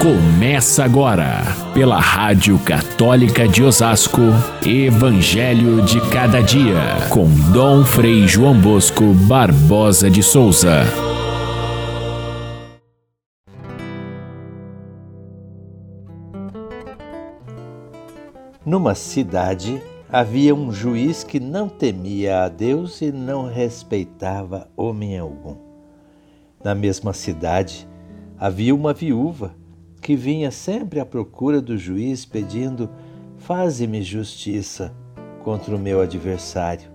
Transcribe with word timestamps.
Começa 0.00 0.84
agora, 0.84 1.42
pela 1.72 1.98
Rádio 1.98 2.58
Católica 2.58 3.48
de 3.48 3.62
Osasco, 3.62 4.20
Evangelho 4.64 5.82
de 5.82 6.00
Cada 6.10 6.42
Dia, 6.42 7.08
com 7.10 7.26
Dom 7.50 7.82
Frei 7.82 8.28
João 8.28 8.60
Bosco 8.60 9.14
Barbosa 9.26 10.10
de 10.10 10.22
Souza. 10.22 10.82
Numa 18.64 18.94
cidade 18.94 19.82
havia 20.12 20.54
um 20.54 20.70
juiz 20.70 21.24
que 21.24 21.40
não 21.40 21.68
temia 21.68 22.44
a 22.44 22.48
Deus 22.48 23.00
e 23.00 23.10
não 23.10 23.48
respeitava 23.48 24.68
homem 24.76 25.18
algum. 25.18 25.56
Na 26.62 26.74
mesma 26.74 27.14
cidade 27.14 27.88
havia 28.38 28.74
uma 28.74 28.92
viúva 28.92 29.54
que 30.06 30.14
vinha 30.14 30.52
sempre 30.52 31.00
à 31.00 31.04
procura 31.04 31.60
do 31.60 31.76
juiz 31.76 32.24
pedindo: 32.24 32.88
Faze-me 33.38 34.04
justiça 34.04 34.94
contra 35.42 35.74
o 35.74 35.78
meu 35.80 36.00
adversário. 36.00 36.88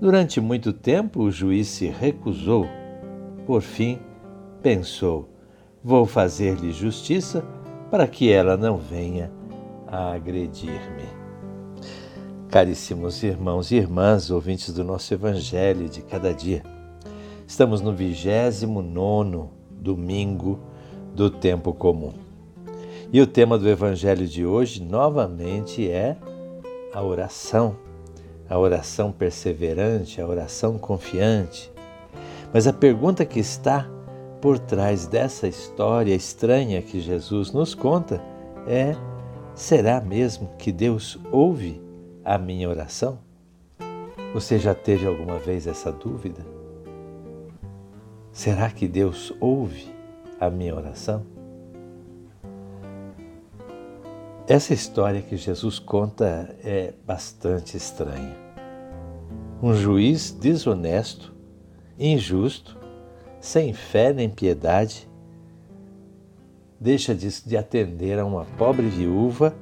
Durante 0.00 0.40
muito 0.40 0.72
tempo 0.72 1.24
o 1.24 1.30
juiz 1.30 1.68
se 1.68 1.86
recusou. 1.86 2.66
Por 3.44 3.60
fim, 3.60 3.98
pensou: 4.62 5.28
Vou 5.84 6.06
fazer-lhe 6.06 6.72
justiça 6.72 7.44
para 7.90 8.08
que 8.08 8.32
ela 8.32 8.56
não 8.56 8.78
venha 8.78 9.30
a 9.86 10.14
agredir-me. 10.14 11.04
Caríssimos 12.48 13.22
irmãos 13.22 13.70
e 13.70 13.76
irmãs, 13.76 14.30
ouvintes 14.30 14.72
do 14.72 14.82
nosso 14.82 15.12
Evangelho 15.12 15.90
de 15.90 16.00
cada 16.00 16.32
dia, 16.32 16.62
estamos 17.46 17.82
no 17.82 17.92
29 17.92 19.50
domingo 19.78 20.67
do 21.18 21.28
tempo 21.28 21.72
comum. 21.72 22.12
E 23.12 23.20
o 23.20 23.26
tema 23.26 23.58
do 23.58 23.68
Evangelho 23.68 24.24
de 24.24 24.46
hoje, 24.46 24.80
novamente, 24.80 25.90
é 25.90 26.16
a 26.94 27.02
oração, 27.02 27.76
a 28.48 28.56
oração 28.56 29.10
perseverante, 29.10 30.20
a 30.20 30.26
oração 30.28 30.78
confiante. 30.78 31.72
Mas 32.54 32.68
a 32.68 32.72
pergunta 32.72 33.26
que 33.26 33.40
está 33.40 33.90
por 34.40 34.60
trás 34.60 35.08
dessa 35.08 35.48
história 35.48 36.14
estranha 36.14 36.80
que 36.80 37.00
Jesus 37.00 37.50
nos 37.50 37.74
conta 37.74 38.22
é: 38.64 38.94
será 39.56 40.00
mesmo 40.00 40.48
que 40.56 40.70
Deus 40.70 41.18
ouve 41.32 41.82
a 42.24 42.38
minha 42.38 42.68
oração? 42.68 43.18
Você 44.32 44.56
já 44.56 44.72
teve 44.72 45.04
alguma 45.04 45.36
vez 45.36 45.66
essa 45.66 45.90
dúvida? 45.90 46.46
Será 48.30 48.70
que 48.70 48.86
Deus 48.86 49.32
ouve 49.40 49.97
a 50.40 50.50
minha 50.50 50.74
oração? 50.74 51.24
Essa 54.46 54.72
história 54.72 55.20
que 55.20 55.36
Jesus 55.36 55.78
conta 55.78 56.56
é 56.64 56.94
bastante 57.06 57.76
estranha. 57.76 58.34
Um 59.62 59.74
juiz 59.74 60.30
desonesto, 60.30 61.34
injusto, 61.98 62.78
sem 63.40 63.74
fé 63.74 64.12
nem 64.12 64.30
piedade, 64.30 65.06
deixa 66.80 67.14
de 67.14 67.56
atender 67.56 68.18
a 68.18 68.24
uma 68.24 68.46
pobre 68.56 68.86
viúva 68.86 69.54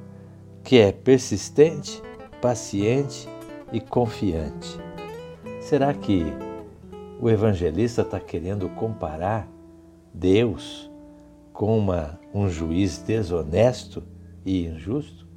que 0.63 0.77
é 0.77 0.91
persistente, 0.91 2.01
paciente 2.41 3.27
e 3.73 3.81
confiante. 3.81 4.79
Será 5.59 5.93
que 5.93 6.25
o 7.19 7.29
evangelista 7.29 8.03
está 8.03 8.19
querendo 8.19 8.69
comparar 8.69 9.49
Deus 10.19 10.89
com 11.53 11.77
uma, 11.77 12.19
um 12.33 12.49
juiz 12.49 12.97
desonesto 12.97 14.03
e 14.43 14.65
injusto? 14.65 15.27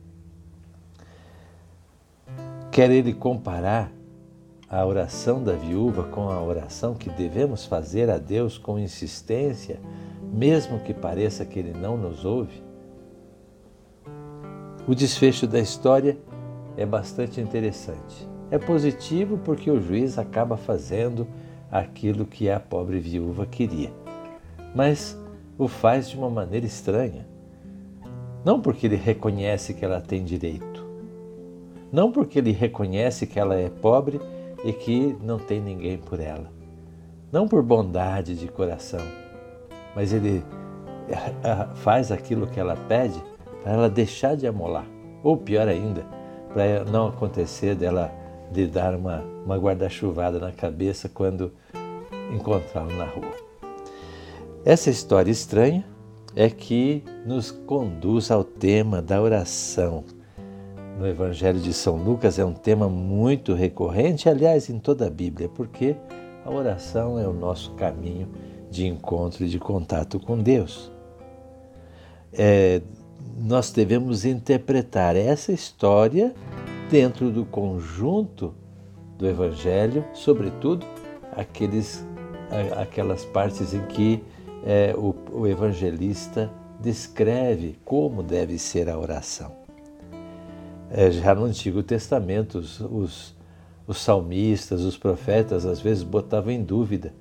Quer 2.73 2.91
ele 2.91 3.13
comparar 3.13 3.93
a 4.69 4.87
oração 4.87 5.43
da 5.43 5.53
viúva 5.53 6.05
com 6.05 6.31
a 6.31 6.41
oração 6.43 6.95
que 6.95 7.11
devemos 7.11 7.67
fazer 7.67 8.09
a 8.09 8.17
Deus 8.17 8.57
com 8.57 8.79
insistência, 8.79 9.81
mesmo 10.33 10.79
que 10.81 10.95
pareça 10.95 11.45
que 11.45 11.59
ele 11.59 11.73
não 11.79 11.97
nos 11.99 12.25
ouve? 12.25 12.63
O 14.87 14.95
desfecho 14.95 15.47
da 15.47 15.61
história 15.61 16.17
é 16.77 16.87
bastante 16.87 17.41
interessante. 17.41 18.27
É 18.51 18.59
positivo 18.59 19.37
porque 19.45 19.71
o 19.71 19.81
juiz 19.81 20.17
acaba 20.19 20.57
fazendo 20.57 21.27
aquilo 21.71 22.25
que 22.25 22.49
a 22.49 22.59
pobre 22.59 22.99
viúva 22.99 23.45
queria 23.45 23.93
mas 24.75 25.19
o 25.59 25.69
faz 25.69 26.09
de 26.09 26.17
uma 26.17 26.31
maneira 26.31 26.67
estranha. 26.67 27.27
Não 28.45 28.61
porque 28.61 28.87
ele 28.87 28.97
reconhece 28.97 29.75
que 29.75 29.85
ela 29.85 30.01
tem 30.01 30.25
direito, 30.25 30.87
não 31.93 32.11
porque 32.11 32.39
ele 32.39 32.53
reconhece 32.53 33.27
que 33.27 33.39
ela 33.39 33.55
é 33.55 33.69
pobre 33.69 34.21
e 34.65 34.73
que 34.73 35.17
não 35.23 35.39
tem 35.39 35.61
ninguém 35.61 35.99
por 35.99 36.21
ela, 36.21 36.51
não 37.31 37.47
por 37.47 37.63
bondade 37.63 38.35
de 38.35 38.49
coração, 38.49 39.05
mas 39.95 40.13
ele 40.13 40.43
eh, 41.09 41.35
eh, 41.43 41.69
faz 41.75 42.11
aquilo 42.11 42.47
que 42.47 42.59
ela 42.59 42.77
pede 42.77 43.23
para 43.63 43.73
ela 43.73 43.91
deixar 43.91 44.37
de 44.37 44.47
amolar, 44.47 44.87
ou 45.23 45.37
pior 45.37 45.69
ainda, 45.69 46.07
para 46.55 46.85
não 46.85 47.09
acontecer 47.09 47.75
dela 47.75 48.11
lhe 48.55 48.67
dar 48.67 48.95
uma, 48.95 49.23
uma 49.45 49.57
guarda-chuvada 49.59 50.39
na 50.39 50.53
cabeça 50.53 51.09
quando 51.09 51.53
encontrá-lo 52.33 52.93
na 52.95 53.05
rua. 53.05 53.50
Essa 54.65 54.91
história 54.91 55.31
estranha 55.31 55.87
é 56.37 56.51
que 56.51 57.03
nos 57.25 57.51
conduz 57.51 58.31
ao 58.31 58.45
tema 58.45 59.01
da 59.01 59.21
oração. 59.21 60.05
No 60.99 61.09
Evangelho 61.09 61.59
de 61.59 61.73
São 61.73 61.97
Lucas 61.97 62.39
é 62.39 62.45
um 62.45 62.53
tema 62.53 62.87
muito 62.87 63.55
recorrente, 63.55 64.29
aliás, 64.29 64.69
em 64.69 64.79
toda 64.79 65.07
a 65.07 65.11
Bíblia, 65.11 65.49
porque 65.49 65.97
a 66.45 66.51
oração 66.51 67.19
é 67.19 67.27
o 67.27 67.33
nosso 67.33 67.73
caminho 67.73 68.29
de 68.71 68.87
encontro 68.87 69.47
e 69.47 69.49
de 69.49 69.59
contato 69.59 70.21
com 70.21 70.39
Deus. 70.39 70.93
É, 72.31 72.83
nós 73.39 73.73
devemos 73.73 74.27
interpretar 74.27 75.17
essa 75.17 75.53
história 75.53 76.35
dentro 76.91 77.31
do 77.31 77.47
conjunto 77.47 78.55
do 79.17 79.27
Evangelho, 79.27 80.05
sobretudo 80.13 80.87
aqueles, 81.35 82.07
aquelas 82.77 83.25
partes 83.25 83.73
em 83.73 83.87
que 83.87 84.23
é, 84.65 84.95
o, 84.97 85.15
o 85.33 85.47
evangelista 85.47 86.51
descreve 86.81 87.79
como 87.85 88.23
deve 88.23 88.59
ser 88.59 88.89
a 88.89 88.99
oração. 88.99 89.53
É, 90.91 91.11
já 91.11 91.35
no 91.35 91.45
Antigo 91.45 91.83
Testamento, 91.83 92.59
os, 92.59 92.81
os, 92.81 93.37
os 93.87 93.99
salmistas, 93.99 94.81
os 94.83 94.97
profetas, 94.97 95.65
às 95.65 95.81
vezes 95.81 96.03
botavam 96.03 96.51
em 96.51 96.63
dúvida: 96.63 97.15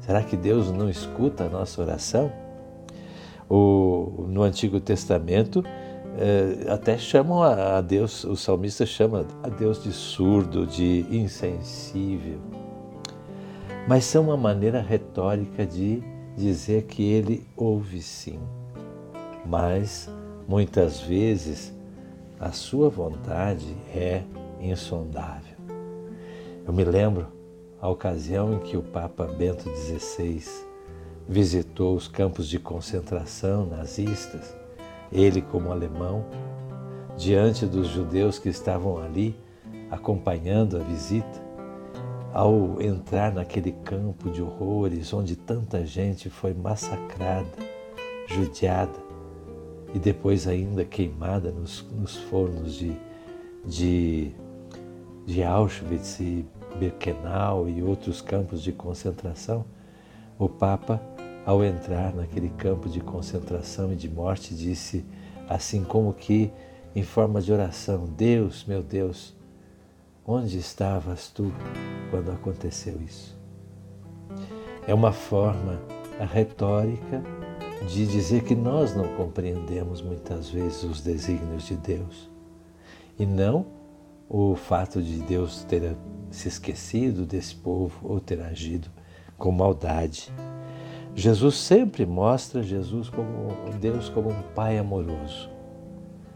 será 0.00 0.22
que 0.22 0.36
Deus 0.36 0.70
não 0.70 0.90
escuta 0.90 1.44
a 1.44 1.48
nossa 1.48 1.80
oração? 1.80 2.32
O, 3.48 4.26
no 4.28 4.42
Antigo 4.42 4.80
Testamento, 4.80 5.62
é, 6.18 6.72
até 6.72 6.98
chamam 6.98 7.42
a, 7.42 7.78
a 7.78 7.80
Deus, 7.80 8.24
o 8.24 8.34
salmista 8.34 8.84
chama 8.84 9.24
a 9.42 9.48
Deus 9.48 9.82
de 9.82 9.92
surdo, 9.92 10.66
de 10.66 11.06
insensível. 11.10 12.40
Mas 13.86 14.04
são 14.04 14.24
uma 14.24 14.36
maneira 14.36 14.80
retórica 14.80 15.64
de 15.64 16.02
dizer 16.36 16.82
que 16.84 17.02
ele 17.02 17.46
ouve 17.56 18.02
sim, 18.02 18.38
mas 19.44 20.10
muitas 20.46 21.00
vezes 21.00 21.74
a 22.38 22.52
sua 22.52 22.90
vontade 22.90 23.74
é 23.94 24.22
insondável. 24.60 25.56
Eu 26.66 26.72
me 26.72 26.84
lembro 26.84 27.28
a 27.80 27.88
ocasião 27.88 28.54
em 28.54 28.58
que 28.58 28.76
o 28.76 28.82
Papa 28.82 29.24
Bento 29.26 29.68
XVI 29.74 30.42
visitou 31.28 31.96
os 31.96 32.06
campos 32.06 32.48
de 32.48 32.58
concentração 32.58 33.66
nazistas, 33.66 34.54
ele 35.10 35.40
como 35.40 35.72
alemão, 35.72 36.24
diante 37.16 37.64
dos 37.64 37.88
judeus 37.88 38.38
que 38.38 38.48
estavam 38.48 38.98
ali 38.98 39.34
acompanhando 39.90 40.76
a 40.76 40.80
visita, 40.80 41.45
ao 42.36 42.82
entrar 42.82 43.32
naquele 43.32 43.72
campo 43.72 44.28
de 44.28 44.42
horrores 44.42 45.10
onde 45.14 45.34
tanta 45.34 45.86
gente 45.86 46.28
foi 46.28 46.52
massacrada, 46.52 47.48
judiada 48.26 48.98
e 49.94 49.98
depois 49.98 50.46
ainda 50.46 50.84
queimada 50.84 51.50
nos, 51.50 51.82
nos 51.92 52.14
fornos 52.14 52.74
de, 52.74 52.94
de, 53.64 54.32
de 55.24 55.42
Auschwitz 55.42 56.20
e 56.20 56.44
Birkenau 56.78 57.70
e 57.70 57.82
outros 57.82 58.20
campos 58.20 58.62
de 58.62 58.70
concentração, 58.70 59.64
o 60.38 60.46
Papa, 60.46 61.00
ao 61.46 61.64
entrar 61.64 62.14
naquele 62.14 62.50
campo 62.50 62.86
de 62.86 63.00
concentração 63.00 63.94
e 63.94 63.96
de 63.96 64.10
morte, 64.10 64.54
disse, 64.54 65.06
assim 65.48 65.82
como 65.82 66.12
que 66.12 66.52
em 66.94 67.02
forma 67.02 67.40
de 67.40 67.50
oração: 67.50 68.04
Deus, 68.04 68.66
meu 68.66 68.82
Deus, 68.82 69.34
Onde 70.28 70.58
estavas 70.58 71.28
tu 71.28 71.52
quando 72.10 72.32
aconteceu 72.32 73.00
isso? 73.00 73.38
É 74.84 74.92
uma 74.92 75.12
forma 75.12 75.80
retórica 76.32 77.22
de 77.88 78.04
dizer 78.06 78.42
que 78.42 78.56
nós 78.56 78.92
não 78.96 79.06
compreendemos 79.14 80.02
muitas 80.02 80.48
vezes 80.50 80.82
os 80.82 81.00
desígnios 81.00 81.64
de 81.66 81.76
Deus. 81.76 82.28
E 83.16 83.24
não 83.24 83.66
o 84.28 84.56
fato 84.56 85.00
de 85.00 85.18
Deus 85.18 85.62
ter 85.62 85.96
se 86.28 86.48
esquecido 86.48 87.24
desse 87.24 87.54
povo 87.54 87.96
ou 88.02 88.18
ter 88.18 88.40
agido 88.40 88.90
com 89.38 89.52
maldade. 89.52 90.32
Jesus 91.14 91.56
sempre 91.56 92.04
mostra 92.04 92.64
Jesus 92.64 93.08
como 93.08 93.54
Deus 93.80 94.08
como 94.08 94.30
um 94.30 94.42
pai 94.56 94.76
amoroso 94.76 95.48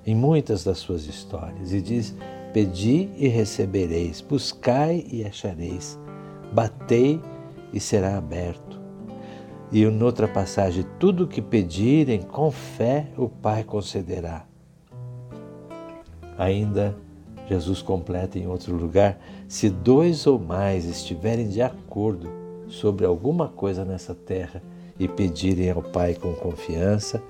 em 0.07 0.15
muitas 0.15 0.63
das 0.63 0.79
suas 0.79 1.07
histórias 1.07 1.73
e 1.73 1.83
diz: 1.83 2.15
Pedi 2.53 3.09
e 3.17 3.29
recebereis, 3.29 4.21
buscai 4.21 5.07
e 5.11 5.25
achareis, 5.25 5.99
batei 6.53 7.21
e 7.73 7.79
será 7.79 8.17
aberto. 8.17 8.81
E 9.71 9.85
em 9.85 10.03
outra 10.03 10.27
passagem, 10.27 10.85
tudo 10.99 11.29
que 11.29 11.41
pedirem 11.41 12.23
com 12.23 12.51
fé 12.51 13.07
o 13.17 13.29
Pai 13.29 13.63
concederá. 13.63 14.45
Ainda 16.37 16.97
Jesus 17.49 17.83
completa 17.83 18.39
em 18.39 18.47
outro 18.47 18.75
lugar: 18.75 19.19
se 19.49 19.71
dois 19.71 20.27
ou 20.27 20.39
mais 20.39 20.87
estiverem 20.87 21.49
de 21.49 21.63
acordo 21.63 22.29
sobre 22.67 23.07
alguma 23.07 23.49
coisa 23.49 23.85
nessa 23.85 24.15
terra 24.15 24.63
e 24.99 25.07
pedirem 25.07 25.71
ao 25.71 25.83
Pai 25.83 26.15
com 26.15 26.33
confiança, 26.35 27.23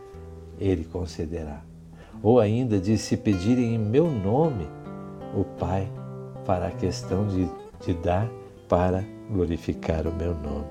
Ele 0.58 0.84
concederá. 0.84 1.62
Ou 2.22 2.38
ainda 2.38 2.78
diz: 2.78 3.00
se 3.00 3.16
pedirem 3.16 3.74
em 3.74 3.78
meu 3.78 4.10
nome, 4.10 4.66
o 5.34 5.44
Pai 5.44 5.90
fará 6.44 6.70
questão 6.70 7.26
de, 7.26 7.48
de 7.84 7.94
dar 7.94 8.30
para 8.68 9.04
glorificar 9.30 10.06
o 10.06 10.14
meu 10.14 10.34
nome. 10.34 10.66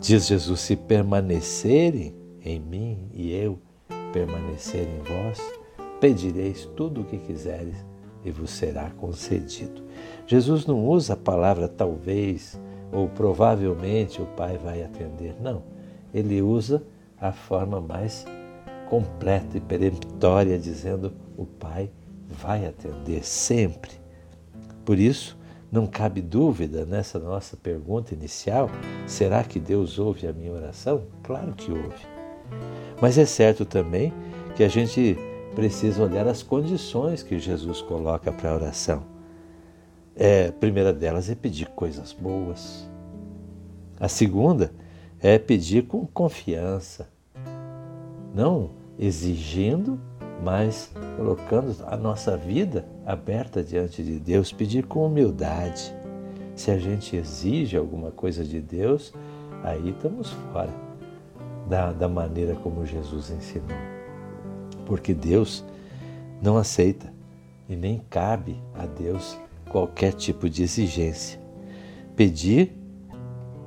Diz 0.00 0.26
Jesus: 0.26 0.60
se 0.60 0.76
permanecerem 0.76 2.14
em 2.44 2.58
mim 2.58 3.08
e 3.12 3.32
eu 3.32 3.58
permanecer 4.12 4.86
em 4.86 4.98
vós, 4.98 5.40
pedireis 6.00 6.66
tudo 6.76 7.02
o 7.02 7.04
que 7.04 7.18
quiseres 7.18 7.76
e 8.24 8.30
vos 8.30 8.50
será 8.50 8.90
concedido. 8.90 9.82
Jesus 10.26 10.66
não 10.66 10.86
usa 10.86 11.14
a 11.14 11.16
palavra 11.16 11.68
talvez 11.68 12.60
ou 12.92 13.08
provavelmente 13.08 14.20
o 14.20 14.26
Pai 14.26 14.58
vai 14.58 14.82
atender. 14.82 15.34
Não. 15.40 15.62
Ele 16.12 16.42
usa 16.42 16.82
a 17.18 17.32
forma 17.32 17.80
mais 17.80 18.26
completa 18.88 19.56
e 19.56 19.60
peremptória, 19.60 20.58
dizendo 20.58 21.12
o 21.36 21.46
Pai 21.46 21.90
vai 22.32 22.66
atender 22.66 23.24
sempre. 23.24 23.92
Por 24.84 24.98
isso, 24.98 25.38
não 25.70 25.86
cabe 25.86 26.20
dúvida 26.20 26.84
nessa 26.84 27.18
nossa 27.18 27.56
pergunta 27.56 28.14
inicial: 28.14 28.68
será 29.06 29.44
que 29.44 29.60
Deus 29.60 29.98
ouve 29.98 30.26
a 30.26 30.32
minha 30.32 30.52
oração? 30.52 31.04
Claro 31.22 31.52
que 31.52 31.70
ouve. 31.70 32.06
Mas 33.00 33.16
é 33.16 33.24
certo 33.24 33.64
também 33.64 34.12
que 34.54 34.64
a 34.64 34.68
gente 34.68 35.16
precisa 35.54 36.02
olhar 36.02 36.26
as 36.26 36.42
condições 36.42 37.22
que 37.22 37.38
Jesus 37.38 37.80
coloca 37.80 38.32
para 38.32 38.50
a 38.50 38.54
oração. 38.54 39.04
É, 40.14 40.48
a 40.48 40.52
primeira 40.52 40.92
delas 40.92 41.30
é 41.30 41.34
pedir 41.34 41.68
coisas 41.68 42.12
boas. 42.12 42.88
A 43.98 44.08
segunda 44.08 44.72
é 45.20 45.38
pedir 45.38 45.86
com 45.86 46.06
confiança, 46.06 47.08
não 48.34 48.70
exigindo, 48.98 50.00
mas 50.42 50.90
colocando 51.16 51.74
a 51.86 51.96
nossa 51.96 52.36
vida 52.36 52.84
aberta 53.06 53.62
diante 53.62 54.02
de 54.02 54.18
Deus, 54.18 54.52
pedir 54.52 54.86
com 54.86 55.06
humildade. 55.06 55.94
Se 56.56 56.70
a 56.70 56.78
gente 56.78 57.16
exige 57.16 57.76
alguma 57.76 58.10
coisa 58.10 58.44
de 58.44 58.60
Deus, 58.60 59.12
aí 59.62 59.90
estamos 59.90 60.30
fora 60.52 60.72
da, 61.68 61.92
da 61.92 62.08
maneira 62.08 62.54
como 62.56 62.84
Jesus 62.84 63.30
ensinou 63.30 63.92
porque 64.92 65.14
Deus 65.14 65.64
não 66.42 66.56
aceita 66.56 67.12
e 67.68 67.74
nem 67.74 68.02
cabe 68.10 68.56
a 68.74 68.84
Deus 68.86 69.38
qualquer 69.70 70.12
tipo 70.12 70.48
de 70.50 70.62
exigência. 70.62 71.40
Pedir 72.14 72.72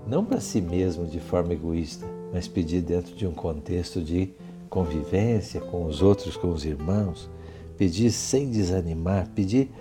não 0.06 0.24
para 0.24 0.39
si 0.39 0.62
mesmo 0.62 1.07
de 1.07 1.19
forma 1.19 1.54
egoísta, 1.54 2.06
mas 2.31 2.48
pedir 2.48 2.81
dentro 2.81 3.16
de 3.16 3.25
um 3.25 3.31
contexto 3.31 4.01
de 4.01 4.33
convivência 4.75 5.62
com 5.62 5.86
os 5.86 6.01
outros, 6.01 6.36
com 6.36 6.50
os 6.50 6.66
irmãos, 6.66 7.30
pedir 7.77 8.12
sem 8.12 8.51
desanimar, 8.51 9.30
pedir 9.30 9.72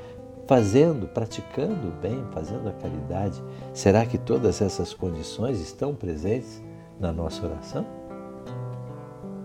fazendo, 0.46 1.08
praticando 1.08 1.88
o 1.88 2.00
bem, 2.00 2.24
fazendo 2.30 2.68
a 2.68 2.72
caridade. 2.72 3.42
Será 3.72 4.06
que 4.06 4.16
todas 4.16 4.62
essas 4.62 4.94
condições 4.94 5.60
estão 5.60 5.96
presentes 5.96 6.62
na 7.00 7.12
nossa 7.12 7.44
oração? 7.44 7.84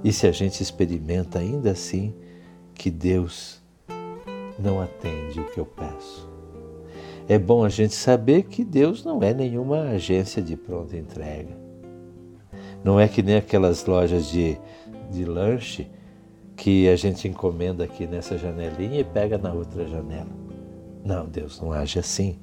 E 0.03 0.13
se 0.13 0.27
a 0.27 0.31
gente 0.31 0.61
experimenta 0.61 1.39
ainda 1.39 1.71
assim 1.71 2.13
que 2.75 2.91
Deus 2.91 3.59
não 4.59 4.79
atende 4.79 5.39
o 5.39 5.49
que 5.51 5.59
eu 5.59 5.65
peço? 5.65 6.29
É 7.27 7.39
bom 7.39 7.63
a 7.63 7.69
gente 7.69 7.95
saber 7.95 8.43
que 8.43 8.63
Deus 8.63 9.03
não 9.03 9.23
é 9.23 9.33
nenhuma 9.33 9.81
agência 9.81 10.43
de 10.43 10.55
pronta 10.55 10.95
entrega. 10.95 11.68
Não 12.83 12.99
é 12.99 13.07
que 13.07 13.21
nem 13.21 13.35
aquelas 13.35 13.85
lojas 13.85 14.27
de, 14.27 14.57
de 15.11 15.25
lanche 15.25 15.89
que 16.55 16.89
a 16.89 16.95
gente 16.95 17.27
encomenda 17.27 17.83
aqui 17.83 18.05
nessa 18.05 18.37
janelinha 18.37 18.99
e 18.99 19.03
pega 19.03 19.37
na 19.37 19.53
outra 19.53 19.85
janela. 19.87 20.29
Não, 21.03 21.25
Deus 21.25 21.59
não 21.61 21.71
age 21.71 21.99
assim. 21.99 22.37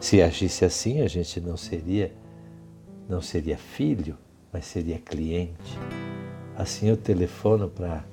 Se 0.00 0.22
agisse 0.22 0.64
assim, 0.64 1.00
a 1.00 1.08
gente 1.08 1.40
não 1.40 1.56
seria 1.56 2.12
não 3.08 3.22
seria 3.22 3.56
filho, 3.56 4.18
mas 4.52 4.66
seria 4.66 4.98
cliente. 4.98 5.78
Assim 6.56 6.88
eu 6.88 6.96
telefono 6.96 7.70
para 7.70 8.04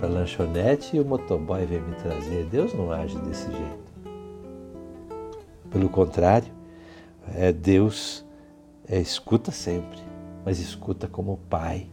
a 0.00 0.06
lanchonete 0.06 0.96
e 0.96 1.00
o 1.00 1.04
motoboy 1.04 1.66
vem 1.66 1.80
me 1.80 1.96
trazer. 1.96 2.44
Deus 2.46 2.72
não 2.72 2.92
age 2.92 3.18
desse 3.18 3.50
jeito. 3.50 3.82
Pelo 5.70 5.88
contrário, 5.88 6.52
é 7.34 7.50
Deus 7.52 8.24
é, 8.86 9.00
escuta 9.00 9.50
sempre, 9.50 9.98
mas 10.44 10.58
escuta 10.58 11.06
como 11.06 11.38
pai. 11.48 11.88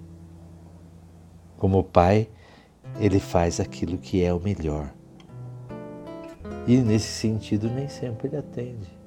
Como 1.57 1.83
pai, 1.83 2.29
ele 2.99 3.19
faz 3.19 3.59
aquilo 3.59 3.97
que 3.97 4.23
é 4.23 4.33
o 4.33 4.39
melhor. 4.39 4.93
E 6.67 6.77
nesse 6.77 7.07
sentido, 7.07 7.69
nem 7.69 7.87
sempre 7.87 8.27
ele 8.27 8.37
atende. 8.37 8.99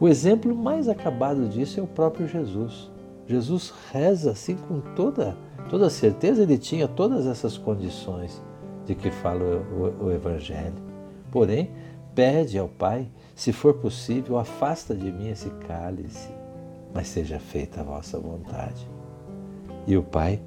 O 0.00 0.08
exemplo 0.08 0.54
mais 0.54 0.88
acabado 0.88 1.48
disso 1.48 1.78
é 1.78 1.82
o 1.82 1.86
próprio 1.86 2.26
Jesus. 2.26 2.90
Jesus 3.26 3.72
reza 3.92 4.32
assim 4.32 4.56
com 4.56 4.80
toda, 4.94 5.36
toda 5.70 5.88
certeza, 5.88 6.42
ele 6.42 6.58
tinha 6.58 6.86
todas 6.86 7.26
essas 7.26 7.56
condições 7.56 8.42
de 8.84 8.94
que 8.94 9.10
fala 9.10 9.42
o, 9.44 10.04
o, 10.04 10.06
o 10.06 10.12
Evangelho. 10.12 10.74
Porém, 11.30 11.70
pede 12.14 12.58
ao 12.58 12.68
Pai, 12.68 13.10
se 13.34 13.52
for 13.52 13.74
possível, 13.74 14.38
afasta 14.38 14.94
de 14.94 15.10
mim 15.10 15.28
esse 15.28 15.50
cálice, 15.66 16.30
mas 16.94 17.08
seja 17.08 17.40
feita 17.40 17.80
a 17.80 17.84
vossa 17.84 18.18
vontade. 18.18 18.88
E 19.86 19.96
o 19.96 20.02
Pai 20.02 20.40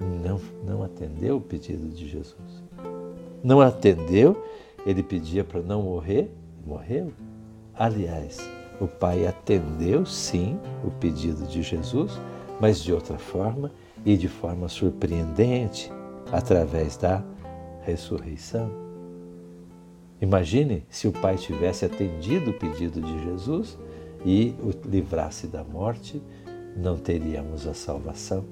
não, 0.00 0.40
não 0.64 0.82
atendeu 0.82 1.36
o 1.36 1.40
pedido 1.40 1.88
de 1.88 2.08
Jesus. 2.08 2.64
Não 3.44 3.60
atendeu, 3.60 4.42
ele 4.86 5.02
pedia 5.02 5.44
para 5.44 5.60
não 5.60 5.82
morrer, 5.82 6.30
morreu. 6.66 7.12
Aliás, 7.74 8.38
o 8.80 8.88
Pai 8.88 9.26
atendeu 9.26 10.06
sim 10.06 10.58
o 10.84 10.90
pedido 10.90 11.46
de 11.46 11.62
Jesus, 11.62 12.18
mas 12.58 12.82
de 12.82 12.92
outra 12.92 13.18
forma 13.18 13.70
e 14.04 14.16
de 14.16 14.28
forma 14.28 14.68
surpreendente, 14.68 15.92
através 16.32 16.96
da 16.96 17.22
ressurreição. 17.82 18.70
Imagine 20.20 20.84
se 20.88 21.06
o 21.06 21.12
Pai 21.12 21.36
tivesse 21.36 21.84
atendido 21.84 22.50
o 22.50 22.54
pedido 22.54 23.00
de 23.00 23.24
Jesus 23.24 23.78
e 24.24 24.54
o 24.60 24.70
livrasse 24.88 25.46
da 25.46 25.64
morte, 25.64 26.22
não 26.76 26.96
teríamos 26.96 27.66
a 27.66 27.74
salvação. 27.74 28.44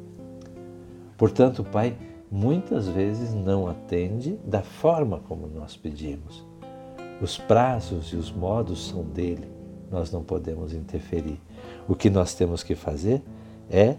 Portanto, 1.16 1.62
o 1.62 1.64
Pai 1.64 1.96
muitas 2.30 2.88
vezes 2.88 3.34
não 3.34 3.66
atende 3.66 4.38
da 4.44 4.62
forma 4.62 5.20
como 5.20 5.46
nós 5.46 5.76
pedimos. 5.76 6.44
Os 7.20 7.36
prazos 7.36 8.12
e 8.12 8.16
os 8.16 8.30
modos 8.30 8.88
são 8.88 9.02
dele 9.02 9.60
nós 9.90 10.10
não 10.10 10.22
podemos 10.22 10.72
interferir. 10.72 11.40
O 11.88 11.94
que 11.94 12.08
nós 12.08 12.34
temos 12.34 12.62
que 12.62 12.74
fazer 12.74 13.22
é 13.68 13.96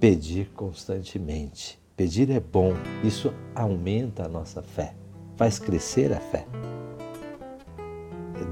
pedir 0.00 0.50
constantemente. 0.54 1.78
Pedir 1.96 2.30
é 2.30 2.40
bom, 2.40 2.72
isso 3.04 3.32
aumenta 3.54 4.24
a 4.24 4.28
nossa 4.28 4.62
fé, 4.62 4.94
faz 5.36 5.58
crescer 5.58 6.12
a 6.12 6.20
fé. 6.20 6.46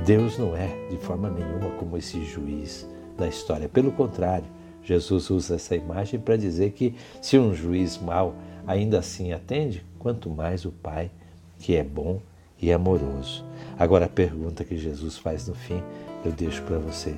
Deus 0.09 0.39
não 0.39 0.57
é 0.57 0.69
de 0.89 0.97
forma 0.97 1.29
nenhuma 1.29 1.69
como 1.73 1.95
esse 1.95 2.25
juiz 2.25 2.89
da 3.15 3.29
história. 3.29 3.69
Pelo 3.69 3.93
contrário, 3.93 4.47
Jesus 4.83 5.29
usa 5.29 5.57
essa 5.57 5.77
imagem 5.77 6.19
para 6.19 6.35
dizer 6.35 6.73
que 6.73 6.95
se 7.21 7.39
um 7.39 7.53
juiz 7.53 7.99
mau 7.99 8.35
ainda 8.67 9.01
assim 9.01 9.35
atende, 9.35 9.85
quanto 9.99 10.31
mais 10.31 10.65
o 10.65 10.73
Pai, 10.73 11.11
que 11.59 11.77
é 11.77 11.85
bom 11.85 12.23
e 12.59 12.73
amoroso. 12.73 13.45
Agora 13.79 14.07
a 14.07 14.09
pergunta 14.09 14.65
que 14.65 14.79
Jesus 14.79 15.19
faz 15.19 15.47
no 15.47 15.55
fim 15.55 15.83
eu 16.25 16.33
deixo 16.33 16.63
para 16.63 16.79
você. 16.79 17.15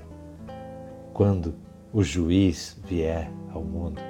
Quando 1.14 1.54
o 1.92 2.02
juiz 2.02 2.76
vier 2.88 3.30
ao 3.54 3.62
mundo, 3.62 4.00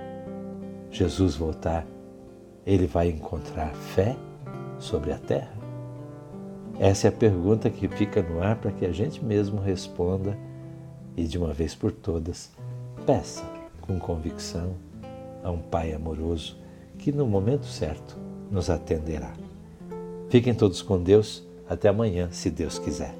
Jesus 0.91 1.35
voltar, 1.35 1.87
ele 2.65 2.87
vai 2.87 3.11
encontrar 3.11 3.75
fé 3.75 4.17
sobre 4.79 5.13
a 5.13 5.19
terra? 5.19 5.70
Essa 6.81 7.09
é 7.09 7.11
a 7.11 7.13
pergunta 7.13 7.69
que 7.69 7.87
fica 7.87 8.23
no 8.23 8.43
ar 8.43 8.57
para 8.57 8.73
que 8.73 8.87
a 8.87 8.91
gente 8.91 9.23
mesmo 9.23 9.61
responda 9.61 10.35
e, 11.15 11.25
de 11.25 11.37
uma 11.37 11.53
vez 11.53 11.75
por 11.75 11.93
todas, 11.93 12.51
peça 13.05 13.45
com 13.83 13.99
convicção 13.99 14.73
a 15.45 15.51
um 15.51 15.59
Pai 15.59 15.93
amoroso 15.93 16.57
que, 16.97 17.13
no 17.13 17.27
momento 17.27 17.67
certo, 17.67 18.17
nos 18.51 18.71
atenderá. 18.71 19.31
Fiquem 20.31 20.55
todos 20.55 20.81
com 20.81 21.03
Deus. 21.03 21.47
Até 21.69 21.91
amanhã, 21.91 22.31
se 22.33 22.51
Deus 22.51 22.79
quiser. 22.79 23.15